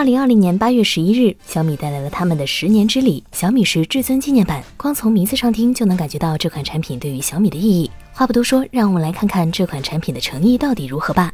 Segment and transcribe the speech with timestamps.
[0.00, 4.64] 二零二零年八月十一日，小米带来了他们的十年之礼——小米十至尊纪念版。
[4.78, 7.90] 光从名字上听就能感觉到这款产品对于小米的意义。
[8.10, 11.30] 话不多说，让我们来看看这款产品的诚意到底如何吧。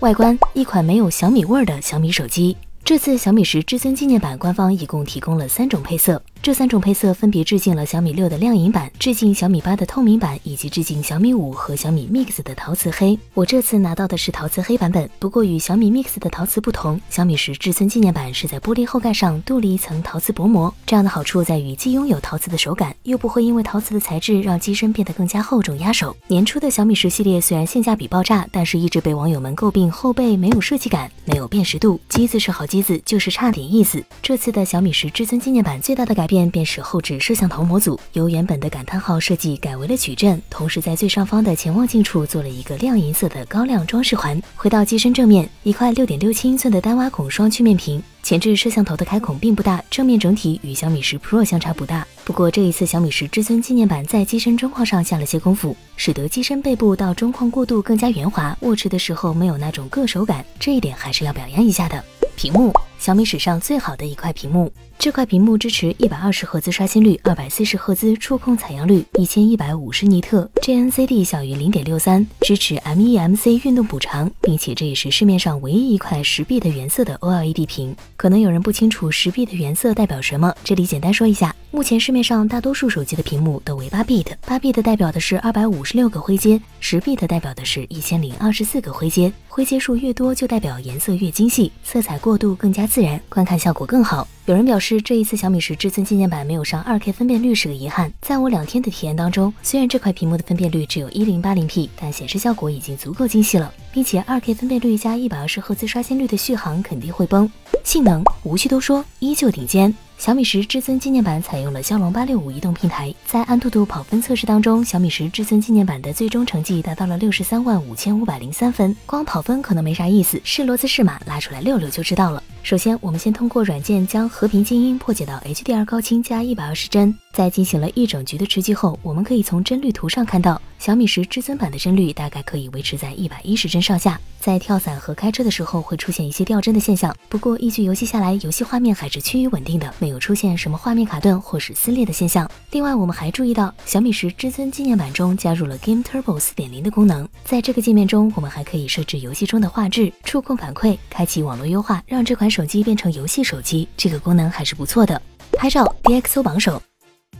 [0.00, 2.54] 外观，一款没有小米味儿的小米手机。
[2.84, 6.22] 这次小米十至尊纪念版官方一共提供了三种配色。
[6.42, 13.18] 这三种配色分别致敬了小米六的亮银版，致敬小米八的透明版，以及致敬小米五和小米 Mix 的陶瓷黑。
[13.34, 20.74] 我这次拿到的是陶瓷黑版本，不过与小米 Mix 的陶瓷不同，小米十至尊纪念版是在玻璃后盖上镀了一层陶瓷薄膜。
[20.86, 26.16] 这样的好处在于既拥有陶瓷的手感，又不会因为陶瓷的材质让机身变得更加厚重压手。
[26.28, 32.00] 年初的小米十系列虽然性价比爆炸，但是一直被网友们诟病后背没有设计感，没有辨识度。
[32.08, 34.02] 机子是好机子，就是差点意思。
[34.22, 44.40] 这次的小米十至尊纪念版最大的改变便是后置摄像头模组由原本的感叹号设计改为了矩阵，同时在最上方的前望镜处做了一个亮银色的高亮装饰环。
[44.54, 52.06] 回到机身正面，一块六点六七英寸的单挖孔双曲面屏，前置摄像头的开孔并不大，正面整体与小米十 Pro 相差不大。
[52.24, 62.04] 不过这一次小米十至尊纪念版在机身中框上下了些功夫，使得机身背部到中框过渡更加圆滑，握持的时候没有那种硌手感，这一点还是要表扬一下的。
[62.36, 62.72] 屏幕。
[63.00, 64.70] 小米史上最好的一块屏幕，
[65.00, 77.96] 这块屏幕支持一百二十赫兹刷新率，二百四十赫兹触控采样率，一千一百五十尼特，JNCD 小于零点六三，支持 MEMC 运动补偿，并且这也是市面上唯一一块十 B 的原色的 OLED 屏。
[78.18, 81.56] 可能有人不清楚十 B 的原色代表什么，这里简单说一下。
[81.70, 89.32] 目前市面上大多数手机的屏幕都为八 bit，八 bit 代表的是二百五十六个灰阶，十 bit 代表的是一千零二十四个灰阶。
[89.48, 94.28] 灰阶数越多，就代表颜色越精细，色彩过渡更加自然，观看效果更好。
[94.46, 98.12] 有人表示，是这一次小米十至尊纪念版没有上二 K 分辨率是个遗憾。
[98.20, 107.48] 在我两天的体验当中，虽然这块屏幕的分辨率只有一零八零 P，但显示效果已经足够精细了，并且二 K 分辨率加一百二十赫兹刷新率的续航肯定会崩。
[107.84, 109.94] 性能无需多说，依旧顶尖。
[110.20, 118.94] 小米十至尊纪念版采用了骁龙八六五移动平台，在安兔兔跑分测试当中，小米十至尊纪念版的最终成绩达到了六十三万五千五百零三分。
[119.06, 122.42] 光跑分可能没啥意思，是骡子是马，拉出来溜溜就知道了。
[122.62, 127.16] 首先，我们先通过软件将和平精英破解到 HDR 高清加一百二十帧。
[127.32, 134.20] 在进行了一整局的吃鸡后，我们可以从帧率图上看到，小米十至尊版的帧率大概可以维持在一百一十帧上下。
[134.40, 142.50] 在跳伞和开车的时候会出现一些掉帧的现象，不过一局游戏下来，游戏画面还是趋于稳定的，没有出现什么画面卡顿或是撕裂的现象。
[142.70, 153.86] 另外，我们还注意到小米十至尊纪念版中加入了 Game Turbo 四点零的功能，在这个界面中，我们还可以设置游戏中的画质、触控反馈、开启网络优化，让这款手机变成游戏手机。
[153.96, 155.20] 这个功能还是不错的。
[155.52, 156.89] 拍照 DxO 榜首。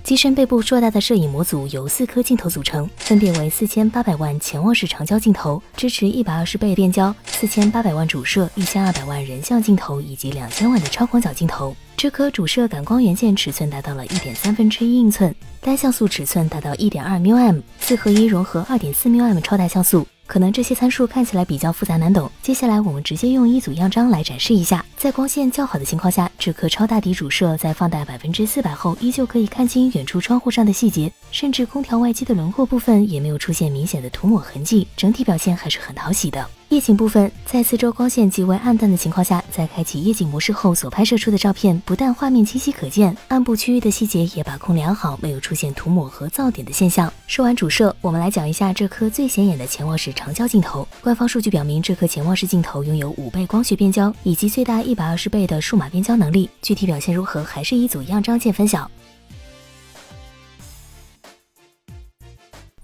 [0.03, 11.77] 机身背部硕大的摄影模组由四颗镜头组成，分别为四千八百万潜望式长焦镜头，支持一百二十倍变焦；四千八百万主摄，一千二百万人像镜头，以及两千万的超广角镜头。
[11.97, 20.07] 这颗主摄感光元件尺寸达到了一点三分之一英寸，单像素尺寸达到一点二 μm，四合一融合二点四 μm 超大像素。
[20.31, 24.87] 可能这些参数看起来比较复杂难懂，接下来我们直接用一组样张来展示一下。
[24.97, 36.49] 在光线较好的情况下，这颗超大底主摄在放大百分之四百后，依旧可以看清远处窗户上的细节，甚至空调外机的轮廓部分也没有出现明显的涂抹痕迹，整体表现还是很讨喜的。
[36.71, 47.13] 夜景部分，在四周光线极为暗淡的情况下，在开启夜景模式后所拍摄出的照片，不但画面清晰可见，暗部区域的细节也把控良好，没有出现涂抹和噪点的现象。
[47.27, 50.87] 说完主摄，我们来讲一下这颗最显眼的潜望式长焦镜头。
[51.01, 56.49] 官方数据表明，这颗潜望式镜头拥有五倍光学变焦以及最大一百二十倍的数码变焦能力。
[56.63, 58.89] 具体表现如何，还是一组样张见分晓。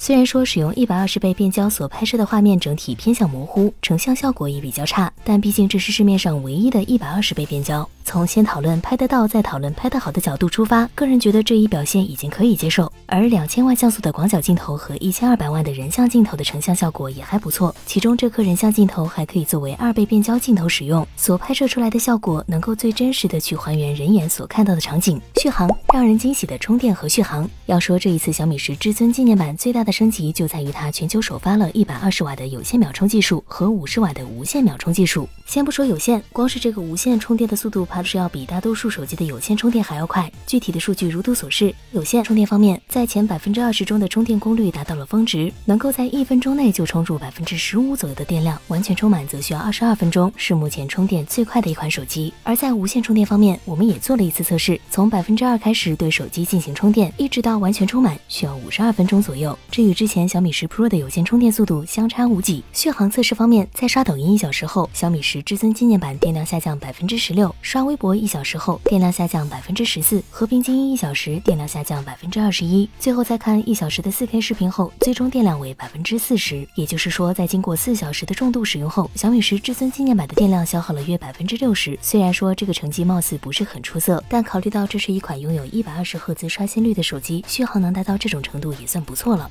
[0.06, 7.90] 虽然说使用一百二十倍变焦所拍摄的画面整体偏向模糊，成像效果也比较差，但毕竟这是市面上唯一的一百二十倍变焦。
[8.06, 12.90] 从先讨论拍得到，再讨论拍得好的角度出发，个人觉得这一表现已经可以接受。
[13.06, 25.20] 而两千万像素的广角镜头和一千二百万的人像镜头的成像效果也还不错，其中这颗人像镜头还可以作为二倍变焦镜头使用，所拍摄出来的效果能够最真实的去还原人眼所看到的场景。
[25.34, 35.28] 续航让人惊喜的充电和续航，要说这一次小米十至尊纪念版最大的升级就在于它全球首发了一百二十瓦的有线秒充技术和五十瓦的无线秒充技术。
[35.44, 37.84] 先不说有线，光是这个无线充电的速度。
[37.96, 40.30] 它是要比大多数手机的有线充电还要快。
[40.46, 41.74] 具体的数据如图所示。
[41.92, 48.60] 有线充电方面，在前百分之二十中的充电功率达到了峰值，能够在一分钟内就充入百分之十五左右的电量。
[48.68, 52.30] 完全充满则需要二十二分钟，是目前充电最快的一款手机。
[52.42, 59.58] 而在无线充电方面，我们也做了一次测试，从百分之二开始对手机进行充电，一直到完全充满需要五十二分钟左右。
[59.70, 62.62] 这与之前小米十 Pro 的有线充电速度相差无几。
[62.74, 67.85] 续航测试方面，在刷抖音一小时后，小米十至尊纪念版电量下降百分之十六，刷。
[67.86, 72.88] 微博一小时后电量下降百分之十四，和平精英一小时电量下降百分之二十一。
[72.98, 76.68] 最后再看一小时的四 K 视频后，最终电量为百分之四十。
[76.74, 81.98] 也就是说，在经过四小时的重度使用后，小米十至尊纪念版的电量消耗了约百分之六十。
[82.02, 89.50] 虽然说这个成绩貌似不是很出色，但考虑到这是一款拥有一百二十赫兹刷新率的手机，续航能达到这种程度也算不错了。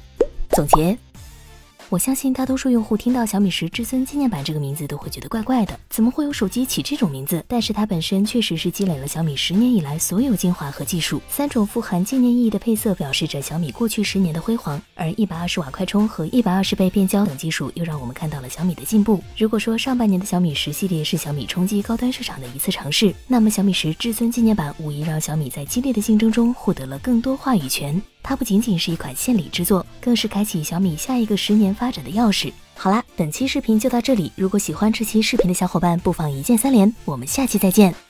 [0.50, 0.98] 总结。
[1.90, 7.46] 我相信大多数用户听到小米十至尊纪念版这个名字都会觉得怪怪的，怎么会有手机起这种名字？
[7.48, 19.22] 但是它本身确实是积累了小米十年以来所有精华和技术，三种富含纪念意义的配色表示着小米过去十年的辉煌，而一百二十瓦快充和一百二十倍变焦等技术又让我们看到了小米的进步。
[19.38, 28.02] 如果说上半年的小米十系列是小米冲击高端市场的一次尝试，那么小米十至尊纪念版无疑让小米在激烈的竞争中获得了更多话语权。
[28.28, 32.52] 它不仅仅是一款献礼之作，更是开启小米下一个十年发展的钥匙。
[32.76, 34.32] 好啦，本期视频就到这里。
[34.36, 36.92] 如果喜欢这期视频的小伙伴，不妨一键三连。
[37.06, 38.06] 我们下期再见。